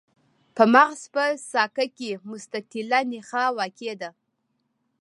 [0.55, 4.09] په مغز په ساقه کې مستطیله نخاع واقع ده.